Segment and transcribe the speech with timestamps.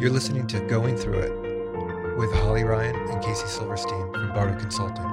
[0.00, 5.04] You're listening to Going Through It with Holly Ryan and Casey Silverstein from Bardo Consulting.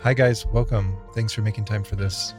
[0.00, 0.46] Hi, guys.
[0.46, 0.96] Welcome.
[1.14, 2.32] Thanks for making time for this,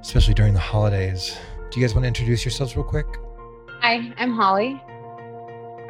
[0.00, 1.38] especially during the holidays.
[1.70, 3.06] Do you guys want to introduce yourselves real quick?
[3.82, 4.82] Hi, I'm Holly.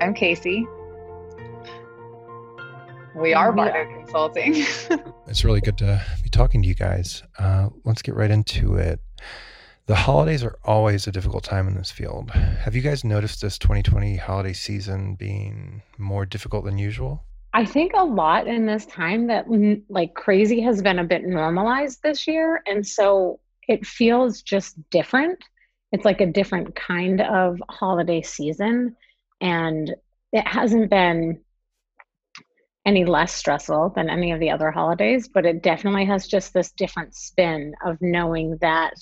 [0.02, 0.66] I'm Casey.
[3.16, 4.52] We are Bardo Consulting.
[5.28, 7.22] it's really good to be talking to you guys.
[7.38, 9.00] Uh, let's get right into it.
[9.86, 12.30] The holidays are always a difficult time in this field.
[12.30, 17.22] Have you guys noticed this 2020 holiday season being more difficult than usual?
[17.52, 19.44] I think a lot in this time that
[19.90, 22.62] like crazy has been a bit normalized this year.
[22.66, 25.38] And so it feels just different.
[25.92, 28.96] It's like a different kind of holiday season.
[29.42, 29.94] And
[30.32, 31.40] it hasn't been
[32.86, 36.72] any less stressful than any of the other holidays, but it definitely has just this
[36.72, 38.94] different spin of knowing that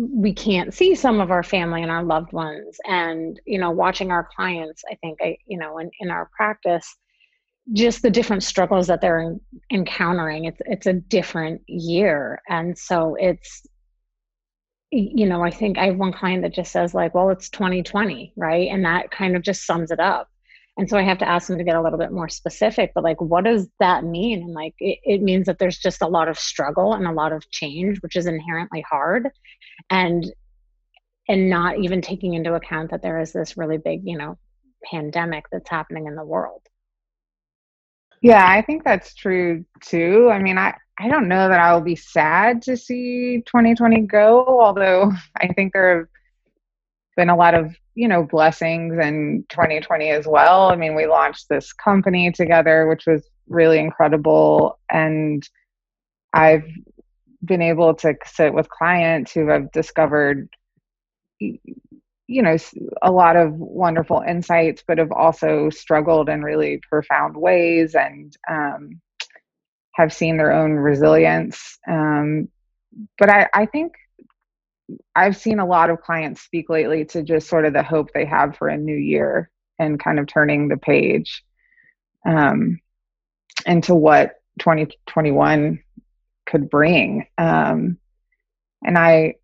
[0.00, 2.78] we can't see some of our family and our loved ones.
[2.86, 6.96] And you know watching our clients i think i you know in, in our practice
[7.72, 9.36] just the different struggles that they're
[9.72, 12.40] encountering it's it's a different year.
[12.48, 13.66] And so it's
[14.92, 18.32] you know i think i have one client that just says like well it's 2020
[18.36, 18.68] right?
[18.70, 20.29] And that kind of just sums it up
[20.80, 23.04] and so i have to ask them to get a little bit more specific but
[23.04, 24.42] like what does that mean?
[24.42, 27.32] And like it, it means that there's just a lot of struggle and a lot
[27.32, 29.28] of change which is inherently hard.
[29.90, 30.24] And
[31.28, 34.38] and not even taking into account that there is this really big you know
[34.90, 36.62] pandemic that's happening in the world.
[38.22, 40.30] Yeah i think that's true too.
[40.32, 44.60] I mean i i don't know that i will be sad to see 2020 go
[44.60, 46.06] although i think there have
[47.20, 50.70] been a lot of you know blessings in 2020 as well.
[50.70, 54.78] I mean we launched this company together which was really incredible.
[54.90, 55.42] And
[56.32, 56.68] i've
[57.44, 60.48] been able to sit with clients who have discovered
[61.40, 62.56] you know
[63.02, 69.00] a lot of wonderful insights but have also struggled in really profound ways and um,
[69.94, 71.78] have seen their own resilience.
[71.88, 72.48] Um,
[73.18, 73.92] but I, I think
[75.14, 78.24] i've seen a lot of clients speak lately to just sort of the hope they
[78.24, 81.42] have for a new year and kind of turning the page
[82.26, 82.78] um,
[83.66, 85.82] into what 2021
[86.46, 87.26] could bring.
[87.38, 87.98] Um,
[88.84, 89.34] and I,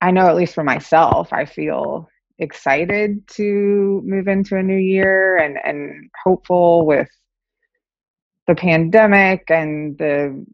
[0.00, 5.38] I know at least for myself, I feel excited to move into a new year
[5.38, 7.08] and and hopeful with
[8.46, 10.44] the pandemic and the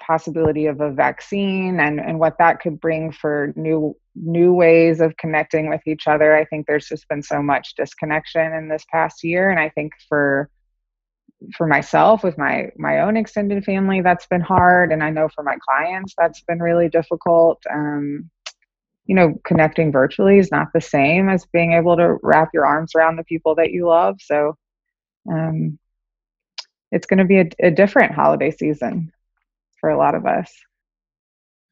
[0.00, 5.16] possibility of a vaccine and and what that could bring for new new ways of
[5.16, 6.34] connecting with each other.
[6.34, 9.50] I think there's just been so much disconnection in this past year.
[9.50, 10.48] And i think for
[11.56, 14.92] for myself with my my own extended family that's been hard.
[14.92, 17.62] And i know for my clients that's been really difficult.
[17.70, 18.30] Um,
[19.06, 22.94] you know connecting virtually is not the same as being able to wrap your arms
[22.94, 24.16] around the people that you love.
[24.20, 24.56] So
[25.28, 25.78] um,
[26.92, 29.12] it's going to be a, a different holiday season
[29.80, 30.52] for a lot of us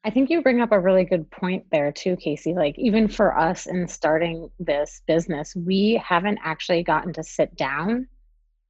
[0.03, 2.53] I think you bring up a really good point there too, Casey.
[2.53, 8.07] Like, even for us in starting this business, we haven't actually gotten to sit down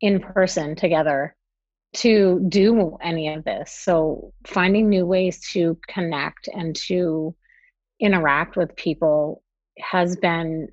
[0.02, 1.36] in person together
[1.94, 3.72] to do any of this.
[3.72, 7.36] So finding new ways to connect and to
[8.00, 9.44] interact with people
[9.80, 10.70] has been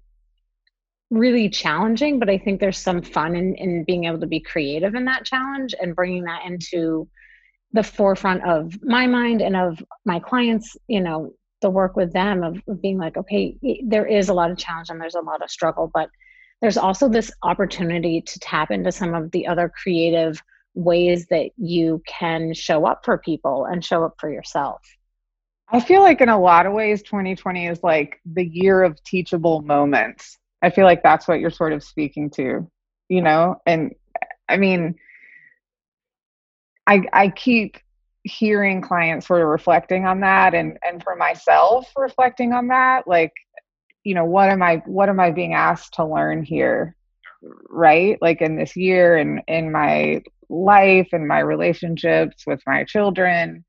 [1.11, 4.95] really challenging, but I think there's some fun in, in being able to be creative
[4.95, 7.09] in that challenge and bringing that into
[7.73, 12.43] the forefront of my mind and of my clients, you know, the work with them
[12.43, 15.43] of, of being like, okay, there is a lot of challenge and there's a lot
[15.43, 16.11] of struggle, but
[16.61, 20.43] there's also this opportunity to tap into some of the other creative
[20.75, 24.81] ways that you can show up for people and show up for yourself.
[25.69, 29.63] I feel like in a lot of ways 2020 is like the year of teachable
[29.63, 30.39] moments.
[30.63, 32.71] I feel like that's what you're sort of speaking to,
[33.09, 33.57] you know?
[33.67, 33.95] And
[34.49, 34.97] I mean
[36.87, 37.77] I I keep
[38.25, 43.33] hearing clients sort of reflecting on that and and for myself reflecting on that like
[44.03, 46.97] you know what am i what am i being asked to learn here?
[47.69, 48.19] Right?
[48.21, 53.65] Like in this year and in my life and my relationships with my children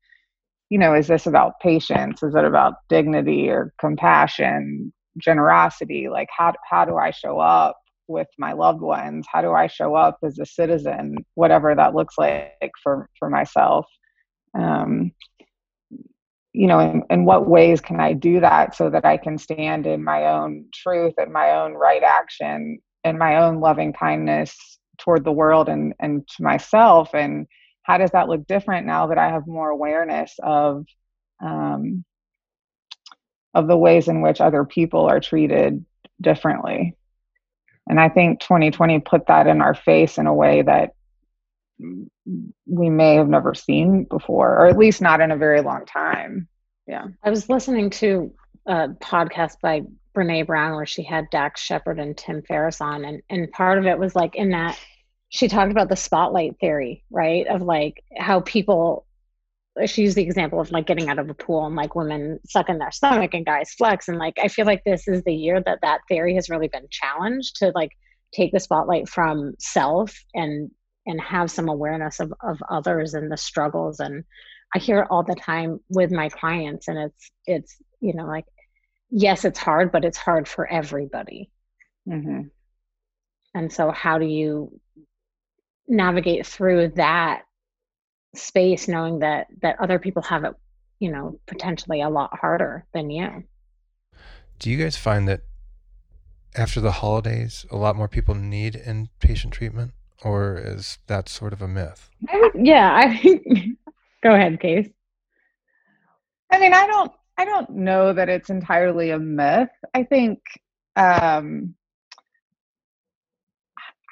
[0.70, 2.22] you know is this about patience?
[2.22, 7.76] Is it about dignity or compassion generosity like how how do i show up
[8.08, 9.26] with my loved ones?
[9.30, 13.86] How do i show up as a citizen whatever that looks like for for myself?
[14.54, 15.12] Um
[16.54, 19.86] you know in, in what ways can i do that so that i can stand
[19.86, 24.56] in my own truth and my own right action and my own loving kindness
[24.98, 27.14] toward the world and and to myself?
[27.14, 27.46] And
[27.82, 30.84] how does that look different now that i have more awareness of
[31.40, 32.04] um,
[33.54, 35.84] of the ways in which other people are treated
[36.20, 36.96] differently.
[37.88, 40.94] And i think 2020 put that in our face in a way that
[42.66, 46.48] we may have never seen before or at least not in a very long time.
[46.86, 47.06] Yeah.
[47.22, 48.32] I was listening to
[48.66, 49.82] a podcast by
[50.14, 53.86] brene brown where she had dax shepard and tim ferriss on and, and part of
[53.86, 54.78] it was like in that
[55.28, 57.46] she talked about the spotlight theory right?
[57.46, 59.06] Of like how people
[59.86, 62.68] she used the example of like getting out of a pool and like women suck
[62.68, 64.08] in their stomach and guys flex.
[64.08, 66.86] And like i feel like this is the year that that theory has really been
[66.90, 67.90] challenged to like
[68.34, 70.70] take the spotlight from self and
[71.06, 74.00] and have some awareness of, of others and the struggles.
[74.00, 74.24] And
[74.74, 78.44] i hear it all the time with my clients and it's it's you know like
[79.10, 81.50] yes it's hard but it's hard for everybody.
[82.08, 82.40] Mm-hmm.
[83.54, 84.80] and so how do you
[85.86, 87.42] navigate through that
[88.34, 90.54] space knowing that that other people have it
[90.98, 93.44] you know potentially a lot harder than you.
[94.58, 95.42] Do you guys find that
[96.56, 99.92] after the holidays a lot more people need inpatient treatment
[100.24, 102.10] or is that sort of a myth?
[102.54, 103.44] Yeah i think
[104.22, 104.88] go ahead case.
[106.50, 109.70] I mean i don't i don't know that it's entirely a myth.
[109.94, 110.40] I think
[110.96, 111.74] um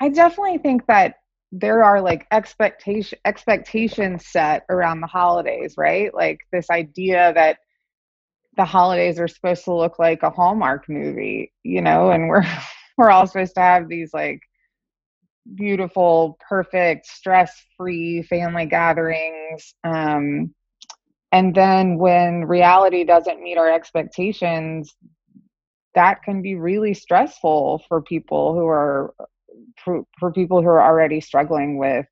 [0.00, 1.16] i definitely think that
[1.58, 6.14] there are like expectation expectations set around the holidays, right?
[6.14, 7.58] Like this idea that
[8.56, 12.44] the holidays are supposed to look like a Hallmark movie, you know, and we're
[12.98, 14.40] we're all supposed to have these like
[15.54, 19.74] beautiful, perfect, stress-free family gatherings.
[19.84, 20.54] Um,
[21.32, 24.94] and then when reality doesn't meet our expectations,
[25.94, 29.14] that can be really stressful for people who are
[29.86, 32.04] for, for people who are already struggling with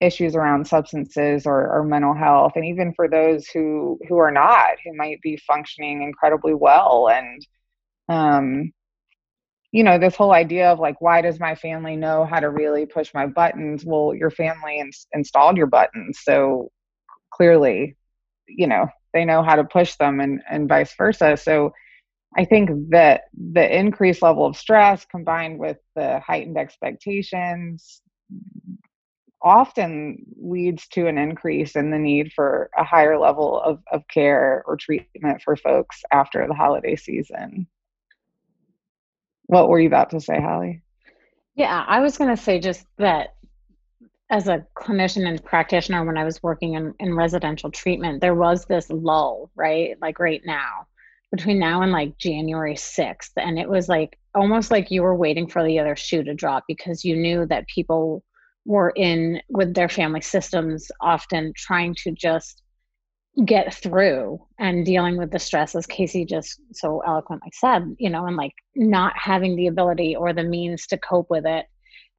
[0.00, 4.70] issues around substances or, or mental health and even for those who who are not
[4.84, 7.46] who might be functioning incredibly well and
[8.08, 8.72] um
[9.72, 12.86] you know this whole idea of like why does my family know how to really
[12.86, 13.84] push my buttons?
[13.84, 16.70] Well your family ins- installed your buttons so
[17.30, 17.96] clearly
[18.48, 21.36] you know they know how to push them and and vice versa.
[21.36, 21.72] So
[22.36, 28.02] I think that the increased level of stress combined with the heightened expectations
[29.42, 34.62] often leads to an increase in the need for a higher level of, of care
[34.66, 37.66] or treatment for folks after the holiday season.
[39.46, 40.82] What were you about to say, Holly?
[41.56, 43.34] Yeah, I was going to say just that
[44.30, 48.66] as a clinician and practitioner, when I was working in, in residential treatment, there was
[48.66, 49.96] this lull, right?
[50.00, 50.86] Like right now
[51.30, 53.30] between now and like January 6th.
[53.36, 56.64] And it was like almost like you were waiting for the other shoe to drop
[56.66, 58.24] because you knew that people
[58.64, 62.62] were in with their family systems, often trying to just
[63.44, 68.26] get through and dealing with the stress, as Casey just so eloquently said, you know,
[68.26, 71.66] and like not having the ability or the means to cope with it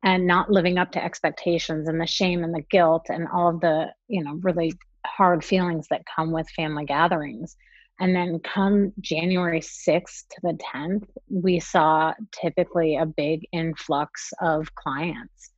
[0.04, 3.60] and not living up to expectations and the shame and the guilt and all of
[3.60, 4.74] the, you know, really
[5.06, 7.56] hard feelings that come with family gatherings
[8.02, 14.74] and then come January 6th to the 10th, we saw typically a big influx of
[14.74, 15.52] clients.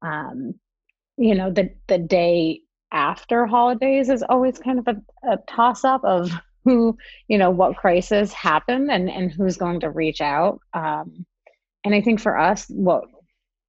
[0.00, 0.54] Um,
[1.18, 6.02] you know, the, the day after holidays is always kind of a, a toss up
[6.02, 6.32] of
[6.64, 6.96] who,
[7.28, 10.58] you know, what crisis happened and, and who's going to reach out.
[10.72, 11.26] Um,
[11.84, 13.04] and I think for us, what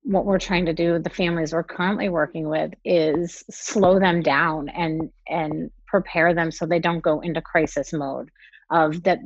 [0.03, 4.21] what we're trying to do, with the families we're currently working with, is slow them
[4.21, 8.29] down and and prepare them so they don't go into crisis mode
[8.69, 9.19] of that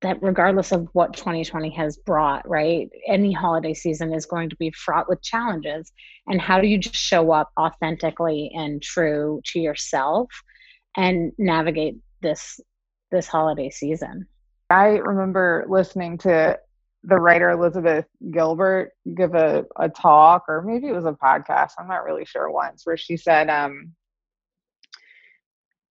[0.00, 2.88] that regardless of what 2020 has brought right?
[3.06, 5.90] Any holiday season is going to be fraught with challenges.
[6.28, 10.28] And how do you just show up authentically and true to yourself
[10.96, 12.60] and navigate this
[13.10, 14.26] this holiday season?
[14.70, 16.58] I remember listening to
[17.04, 21.88] the writer elizabeth gilbert give a, a talk or maybe it was a podcast i'm
[21.88, 23.92] not really sure once where she said um,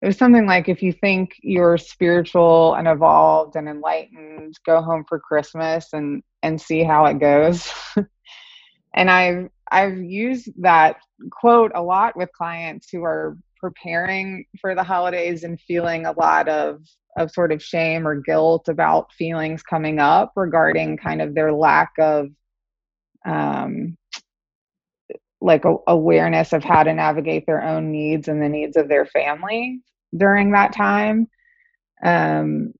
[0.02, 5.04] it was something like if you think you're spiritual and evolved and enlightened go home
[5.08, 7.70] for christmas and and see how it goes.
[8.94, 10.96] And i've i've used that
[11.30, 16.48] quote a lot with clients who are preparing for the holidays and feeling a lot
[16.48, 16.80] of
[17.16, 21.92] of sort of shame or guilt about feelings coming up regarding kind of their lack
[21.98, 22.28] of
[23.24, 23.96] um
[25.40, 29.06] like a, awareness of how to navigate their own needs and the needs of their
[29.06, 29.80] family
[30.16, 31.28] during that time.
[32.02, 32.72] Um,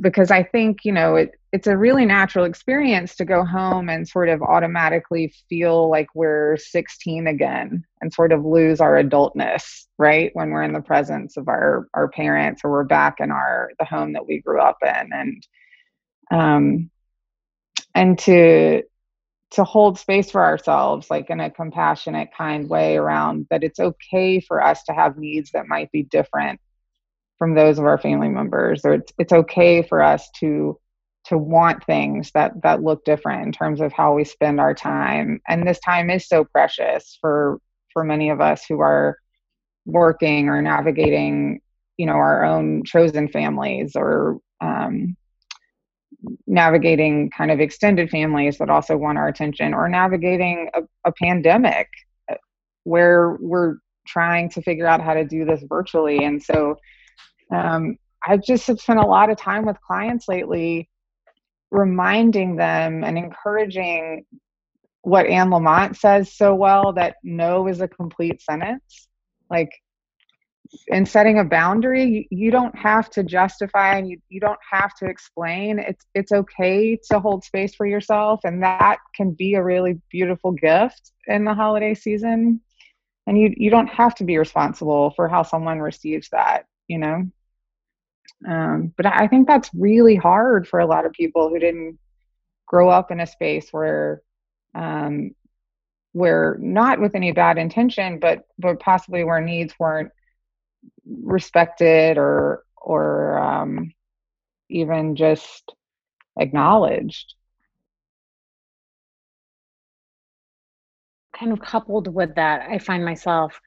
[0.00, 4.08] because i think you know it, it's a really natural experience to go home and
[4.08, 10.30] sort of automatically feel like we're 16 again and sort of lose our adultness right?
[10.34, 13.84] When we're in the presence of our our parents or we're back in our the
[13.84, 15.12] home that we grew up in.
[15.12, 15.46] And
[16.30, 16.90] um
[17.94, 18.82] and to
[19.52, 24.40] to hold space for ourselves like in a compassionate kind way around that it's okay
[24.40, 26.60] for us to have needs that might be different
[27.38, 28.84] from those of our family members.
[28.84, 30.78] Or it's, it's okay for us to
[31.24, 35.40] to want things that that look different in terms of how we spend our time.
[35.48, 37.58] And this time is so precious for
[37.92, 39.18] for many of us who are
[39.86, 41.60] working or navigating
[41.96, 45.16] you know our own chosen families or um,
[46.46, 51.88] navigating kind of extended families that also want our attention or navigating a, a pandemic
[52.30, 52.34] uh,
[52.84, 53.76] where we're
[54.06, 56.24] trying to figure out how to do this virtually.
[56.24, 56.76] And so
[57.52, 60.88] um, i've just spent a lot of time with clients lately
[61.70, 64.24] reminding them and encouraging
[65.02, 69.08] what Anne Lamott says so well that no is a complete sentence.
[69.48, 69.70] Like
[70.88, 74.94] in setting a boundary, you, you don't have to justify and you, you don't have
[74.96, 75.78] to explain.
[75.78, 80.50] It's it's okay to hold space for yourself and that can be a really beautiful
[80.50, 82.60] gift in the holiday season.
[83.28, 87.30] And you you don't have to be responsible for how someone receives that, you know?
[88.46, 91.98] Um, but I think that's really hard for a lot of people who didn't
[92.66, 94.22] grow up in a space where,
[94.74, 95.30] um,
[96.12, 100.10] where not with any bad intention, but but possibly where needs weren't
[101.06, 103.92] respected or or um,
[104.68, 105.72] even just
[106.38, 107.34] acknowledged.
[111.38, 113.60] Kind of coupled with that, I find myself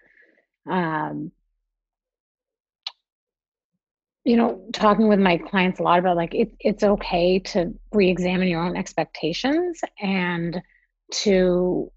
[0.69, 1.31] um,
[4.29, 8.47] you know talking with my clients a lot about like it, it's okay to re-examine
[8.47, 10.61] your own expectations and
[11.11, 11.91] to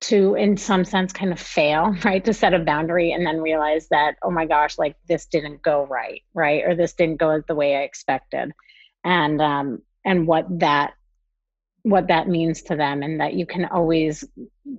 [0.00, 3.88] to in some sense kind of fail right to set a boundary and then realize
[3.90, 7.54] that oh my gosh like this didn't go right right or this didn't go the
[7.54, 8.52] way i expected.
[9.02, 10.94] And um and what that
[11.82, 14.24] what that means to them and that you can always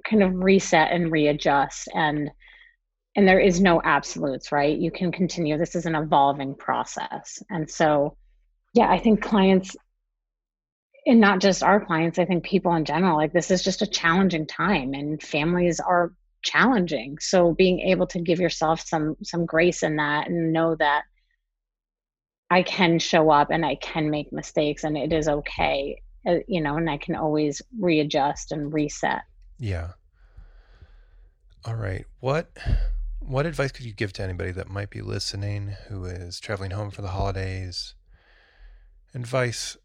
[0.09, 2.31] kind of reset and readjust and
[3.15, 4.77] and there is no absolutes right?
[4.77, 5.57] You can continue.
[5.57, 7.41] This is an evolving process.
[7.49, 8.17] And so
[8.75, 9.75] yeah i think clients
[11.07, 13.87] and not just our clients i think people in general like this is just a
[13.87, 16.11] challenging time and families are
[16.43, 17.17] challenging.
[17.19, 21.05] So being able to give yourself some some grace in that and know that
[22.51, 26.61] i can show up and i can make mistakes and it is okay uh, you
[26.61, 29.23] know and i can always readjust and reset.
[29.57, 29.93] Yeah.
[31.65, 32.05] All right.
[32.19, 32.51] What
[33.27, 36.91] what advice could you give to anybody that might be listening who is traveling home
[36.91, 37.95] for the holidays?
[39.13, 39.77] Advice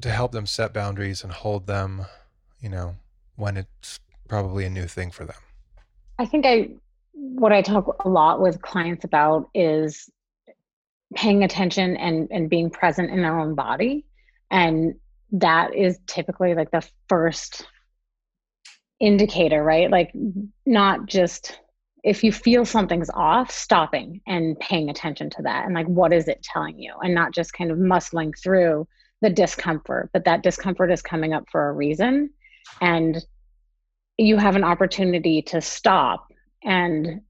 [0.00, 2.06] to help them set boundaries and hold them,
[2.60, 2.96] you know,
[3.36, 5.36] when it's probably a new thing for them.
[6.18, 6.70] I think I
[7.12, 10.08] what I talk a lot with clients about is
[11.14, 14.04] paying attention and and being present in their own body
[14.50, 14.94] and
[15.32, 17.66] that is typically like the first
[19.00, 20.12] indicator right like
[20.66, 21.58] not just
[22.04, 25.64] if you feel something's off, stopping and paying attention to that.
[25.64, 26.94] And like what is it telling you?
[27.02, 28.86] And not just kind of muscling through
[29.20, 32.30] the discomfort, but that discomfort is coming up for a reason.
[32.80, 33.24] And
[34.16, 37.22] you have an opportunity to stop and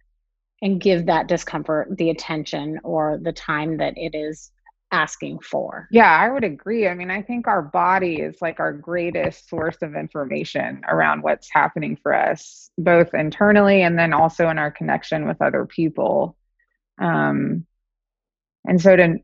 [0.60, 4.50] and give that discomfort the attention or the time that it is
[4.90, 5.86] asking for.
[5.90, 6.88] Yeah, I would agree.
[6.88, 11.48] I mean, I think our body is like our greatest source of information around what's
[11.52, 16.36] happening for us, both internally and then also in our connection with other people.
[16.98, 17.66] Um,
[18.66, 19.16] and so to,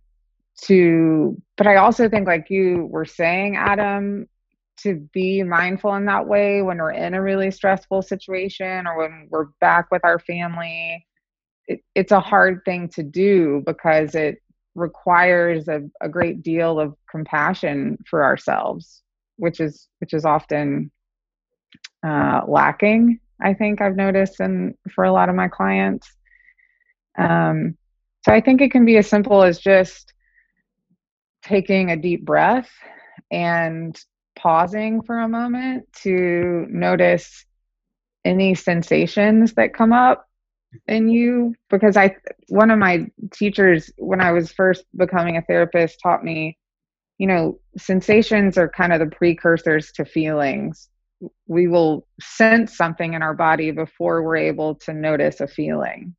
[0.65, 4.29] to, but I also think, like you were saying, Adam,
[4.77, 9.29] to be mindful in that way when we're in a really stressful situation or when
[9.31, 11.07] we're back with our family.
[11.67, 14.43] It, it's a hard thing to do because it
[14.75, 19.03] requires a, a great deal of compassion for ourselves
[19.37, 20.91] which is which is often
[22.07, 26.09] uh, lacking i think i've noticed and for a lot of my clients.
[27.19, 27.77] Um,
[28.25, 30.13] so i think it can be as simple as just
[31.43, 32.71] taking a deep breath
[33.31, 33.99] and
[34.37, 37.45] pausing for a moment to notice
[38.25, 40.27] any sensations that come up
[40.87, 42.17] in you because I
[42.49, 46.59] one of my teachers when I was first becoming a therapist taught me,
[47.19, 50.89] you know, sensations are kind of the precursors to feelings.
[51.47, 56.15] We will sense something in our body before we're able to notice a feeling.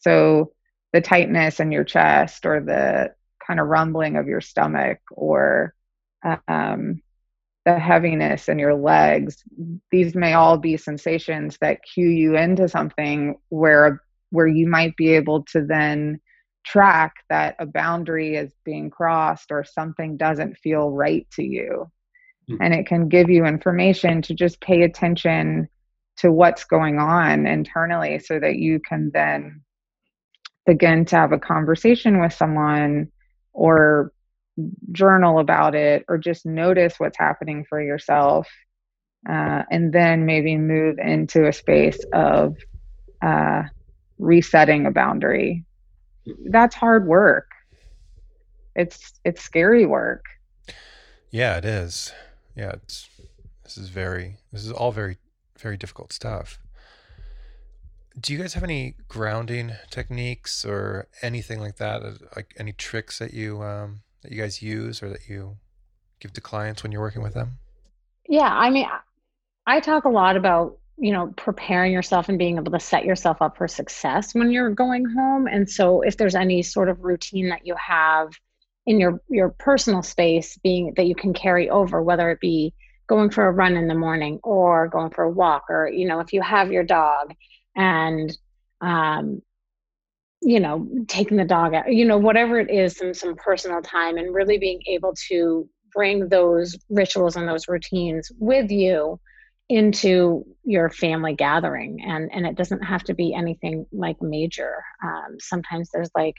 [0.00, 0.52] So
[0.92, 3.14] the tightness in your chest or the
[3.44, 5.74] kind of rumbling of your stomach or
[6.46, 7.02] um,
[7.68, 9.44] the heaviness in your legs
[9.90, 15.08] these may all be sensations that cue you into something where where you might be
[15.08, 16.18] able to then
[16.64, 21.90] track that a boundary is being crossed or something doesn't feel right to you
[22.50, 22.62] mm-hmm.
[22.62, 25.68] and it can give you information to just pay attention
[26.16, 29.60] to what's going on internally so that you can then
[30.64, 33.08] begin to have a conversation with someone
[33.52, 34.10] or
[34.92, 38.48] journal about it or just notice what's happening for yourself
[39.28, 42.56] uh, and then maybe move into a space of
[43.22, 43.62] uh,
[44.18, 45.64] resetting a boundary.
[46.46, 47.50] That's hard work.
[48.76, 50.24] It's it's scary work.
[51.30, 52.12] Yeah it is.
[52.54, 53.08] Yeah it's
[53.64, 55.16] this is very this is all very
[55.58, 56.58] very difficult stuff.
[58.20, 62.02] Do you guys have any grounding techniques or anything like that
[62.36, 65.56] like any tricks that you um that you guys use or that you
[66.20, 67.58] give to clients when you're working with them?
[68.28, 68.86] Yeah i mean
[69.66, 73.40] i talk a lot about you know preparing yourself and being able to set yourself
[73.40, 75.46] up for success when you're going home.
[75.46, 78.32] And so if there's any sort of routine that you have
[78.84, 82.74] in your your personal space being that you can carry over whether it be
[83.06, 86.20] going for a run in the morning or going for a walk or you know
[86.20, 87.32] if you have your dog
[87.76, 88.36] and
[88.80, 89.40] um
[90.40, 94.16] you know taking the dog out you know whatever it is some some personal time
[94.18, 99.18] and really being able to bring those rituals and those routines with you
[99.68, 102.00] into your family gathering.
[102.06, 104.82] And and it doesn't have to be anything like major.
[105.04, 106.34] Um, sometimes there's like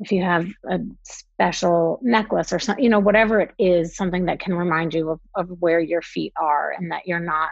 [0.00, 4.40] if you have a special necklace or something you know whatever it is something that
[4.40, 7.50] can remind you of, of where your feet are and that you're not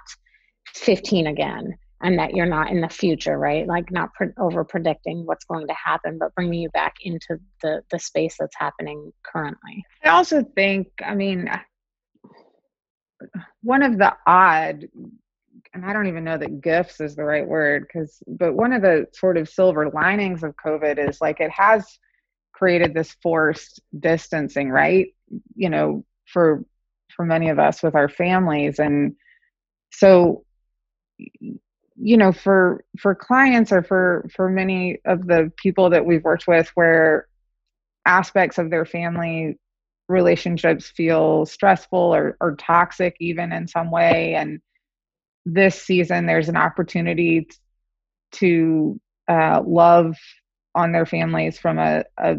[0.75, 3.66] 15 again and that you're not in the future right?
[3.66, 7.82] Like not pre- over predicting what's going to happen but bringing you back into the
[7.90, 9.84] the space that's happening currently.
[10.04, 11.50] I also think i mean
[13.62, 14.88] one of the odd
[15.74, 18.82] and I don't even know that gifts is the right word because but one of
[18.82, 21.86] the sort of silver linings of COVID is like it has
[22.52, 25.08] created this forced distancing, right?
[25.54, 26.64] You know, for
[27.14, 28.78] for many of us with our families.
[28.78, 29.14] And
[29.92, 30.44] so
[32.09, 36.47] you know for for clients or for for many of the people that we've worked
[36.47, 37.29] with where
[38.07, 39.59] aspects of their family
[40.09, 44.35] relationships feel stressful or, or toxic even in some way.
[44.35, 44.61] And
[45.44, 47.47] this season there's an opportunity
[48.33, 50.16] to uh, love
[50.75, 52.37] on their families from a, a,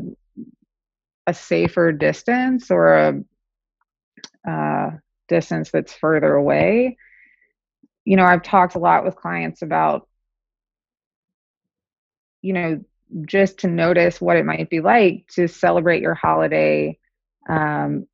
[1.28, 4.90] a safer distance or a uh,
[5.28, 6.98] distance that's further away
[8.06, 10.08] you know i've talked a lot with clients about
[12.42, 12.84] you know
[13.26, 16.98] just to notice what it might be like to celebrate your holiday
[17.50, 18.06] um,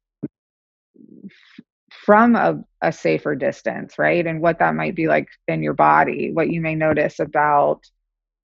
[2.06, 4.26] from a, a safer distance, right?
[4.26, 7.82] And what that might be like in your body, what you may notice about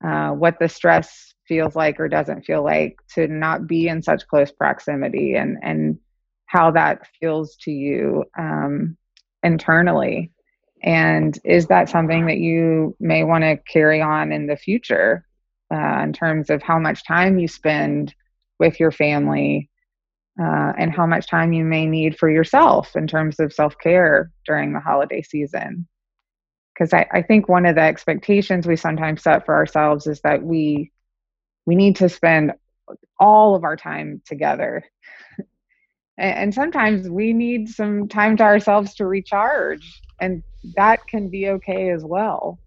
[0.03, 4.27] uh, what the stress feels like or doesn't feel like to not be in such
[4.27, 5.99] close proximity and, and
[6.47, 8.97] how that feels to you um,
[9.43, 10.31] internally.
[10.83, 15.25] And is that something that you may want to carry on in the future
[15.73, 18.13] uh, in terms of how much time you spend
[18.59, 19.69] with your family
[20.41, 24.31] uh, and how much time you may need for yourself in terms of self care
[24.45, 25.87] during the holiday season.
[26.73, 30.41] Because I, I think one of the expectations we sometimes set for ourselves is that
[30.41, 30.91] we
[31.65, 32.53] we need to spend
[33.19, 34.83] all of our time together.
[36.17, 40.43] and, and sometimes we need some time to ourselves to recharge, and
[40.75, 42.59] that can be okay as well.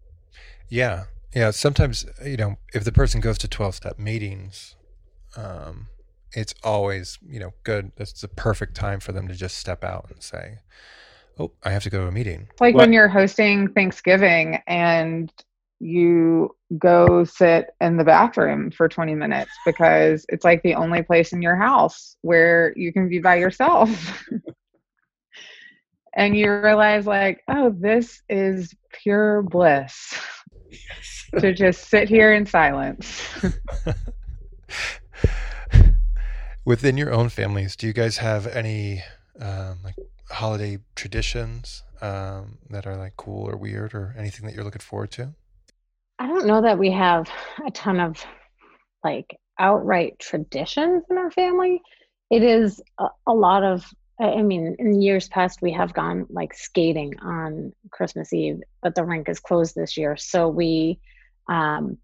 [0.69, 1.05] Yeah.
[1.35, 1.51] Yeah.
[1.51, 4.77] Sometimes, you know, if the person goes to 12 step meetings,
[5.37, 5.89] um,
[6.35, 10.07] it's always you know good it's the perfect time for them to just step out
[10.11, 10.59] and say
[11.39, 12.83] oh i have to go to a meeting like what?
[12.83, 15.33] when you're hosting thanksgiving and
[15.81, 21.33] you go sit in the bathroom for 20 minutes because it's like the only place
[21.33, 24.25] in your house where you can be by yourself
[26.15, 30.19] and you realize like oh this is pure bliss
[30.71, 31.25] yes.
[31.41, 33.23] to just sit here in silence
[36.65, 39.03] within your own families, do you guys have any
[39.41, 39.97] um, like
[40.31, 45.11] holiday traditions um, that are like cool or weird or anything that you're looking forward
[45.13, 45.35] to?
[46.19, 47.29] I don't know that we have
[47.67, 48.25] a ton of
[49.03, 51.83] like outright traditions in our family.
[52.31, 53.85] It is a, a lot of
[54.21, 59.05] I mean, in years past, we have gone like skating on Christmas Eve, but the
[59.05, 60.17] rink is closed this year.
[60.17, 61.01] So we
[61.49, 61.99] um,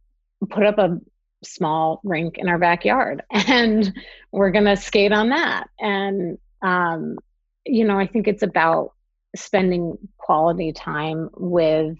[0.48, 0.98] put up a
[1.44, 3.92] small rink in our backyard and
[4.32, 7.16] we're going to skate on that and um,
[7.64, 8.92] you know i think it's about
[9.36, 11.96] spending quality time with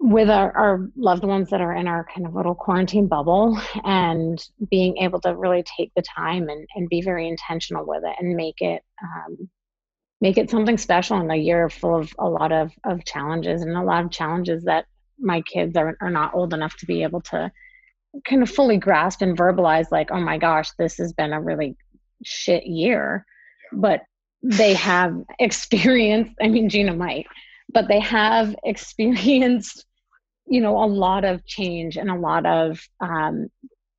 [0.00, 4.42] with our, our loved ones that are in our kind of little quarantine bubble and
[4.70, 8.36] being able to really take the time and, and be very intentional with it and
[8.36, 9.48] make it um,
[10.20, 13.76] make it something special in a year full of a lot of, of challenges and
[13.76, 14.86] a lot of challenges that
[15.18, 17.50] my kids are, are not old enough to be able to
[18.28, 21.76] kind of fully grasp and verbalize like oh my gosh this has been a really
[22.24, 23.24] shit year.
[23.72, 24.02] But
[24.42, 27.26] they have experienced i mean gina might
[27.72, 29.84] but they have experienced
[30.48, 33.48] you know a lot of change and a lot of um,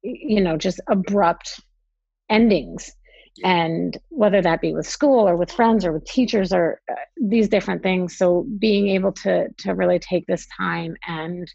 [0.02, 1.60] you know just abrupt
[2.30, 2.92] endings.
[3.44, 7.48] And whether that be with school or with friends or with teachers or uh, these
[7.48, 8.18] different things.
[8.18, 11.48] So being able to to really take this time and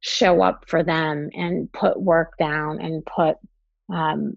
[0.00, 3.36] show up for them and put work down and put
[3.92, 4.34] um,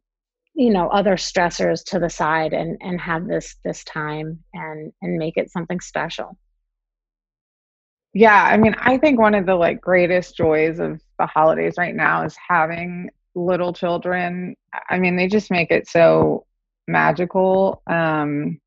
[0.53, 5.17] you know other stressors to the side and and have this this time and and
[5.17, 6.37] make it something special
[8.13, 11.95] yeah i mean i think one of the like greatest joys of the holidays right
[11.95, 14.55] now is having little children.
[14.89, 16.45] I mean they just make it so
[16.87, 18.59] magical um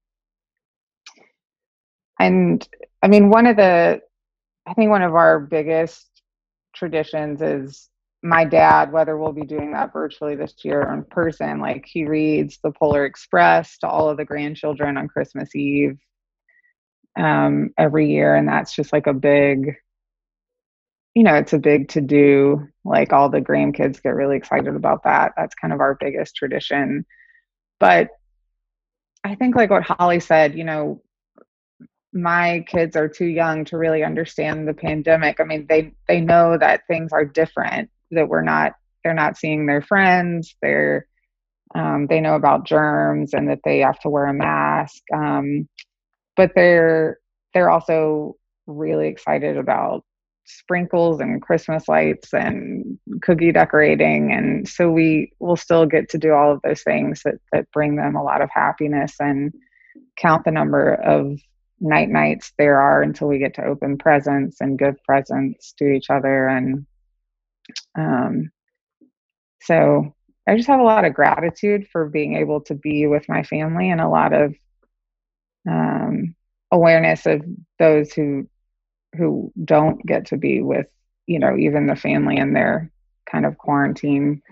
[2.18, 2.66] and
[3.02, 4.00] i mean one of the
[4.66, 6.06] i think one of our biggest
[6.74, 7.90] traditions is
[8.24, 12.06] my dad, whether we'll be doing that virtually this year or in person, like he
[12.06, 15.98] reads the Polar Express to all of the grandchildren on Christmas Eve
[17.18, 18.34] um, every year.
[18.34, 19.76] And that's just like a big,
[21.14, 22.66] you know, it's a big to do.
[22.84, 25.32] Like all the grandkids get really excited about that.
[25.36, 27.06] That's kind of our biggest tradition.
[27.80, 28.10] But
[29.22, 31.02] I think, like what Holly said, you know,
[32.12, 35.40] my kids are too young to really understand the pandemic.
[35.40, 39.66] I mean, they they know that things are different, that we're not they're not seeing
[39.66, 41.06] their friends, they're
[41.74, 45.02] um, they know about germs and that they have to wear a mask.
[45.12, 45.68] Um,
[46.36, 47.18] but they're
[47.52, 50.04] they're also really excited about
[50.46, 54.32] sprinkles and Christmas lights and cookie decorating.
[54.32, 57.96] And so we will still get to do all of those things that, that bring
[57.96, 59.52] them a lot of happiness and
[60.16, 61.38] count the number of
[61.80, 66.08] night nights there are until we get to open presents and give presents to each
[66.08, 66.86] other and
[67.98, 68.50] um,
[69.60, 70.14] so
[70.48, 73.90] i just have a lot of gratitude for being able to be with my family
[73.90, 74.54] and a lot of
[75.68, 76.34] um,
[76.70, 77.42] awareness of
[77.78, 78.48] those who
[79.16, 80.86] who don't get to be with
[81.26, 82.90] you know even the family in their
[83.30, 84.42] kind of quarantine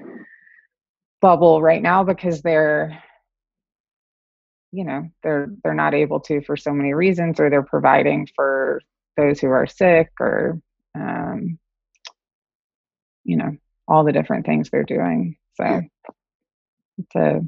[1.20, 3.02] bubble right now because they're
[4.70, 8.80] you know they're they're not able to for so many reasons or they're providing for
[9.16, 10.60] those who are sick or
[10.94, 11.58] um,
[13.24, 13.56] you know
[13.88, 15.36] all the different things they're doing.
[15.54, 15.82] So
[16.98, 17.40] it's a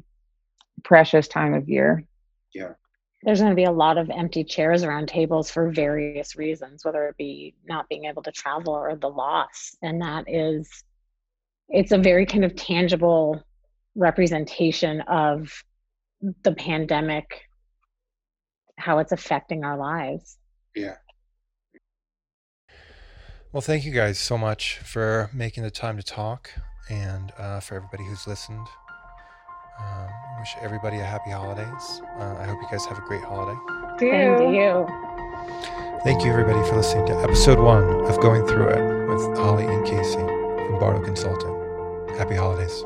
[0.82, 2.04] precious time of year.
[2.52, 2.74] Yeah
[3.24, 7.06] there's going to be a lot of empty chairs around tables for various reasons whether
[7.08, 10.84] it be not being able to travel or the loss and that is
[11.68, 13.42] it's a very kind of tangible
[13.94, 15.64] representation of
[16.42, 17.48] the pandemic
[18.76, 20.36] how it's affecting our lives.
[20.74, 20.96] Yeah.
[23.52, 26.50] Well thank you guys so much for making the time to talk
[26.90, 28.66] and uh, for everybody who's listened
[29.78, 30.08] um,
[30.38, 32.02] wish everybody a happy holidays.
[32.18, 33.58] Uh, i hope you guys have a great holiday.
[33.98, 34.86] Thank you.
[36.04, 39.86] Thank you everybody for listening to episode one of going through it with holly and
[39.86, 41.54] casey from bardo consulting.
[42.18, 42.84] Happy holidays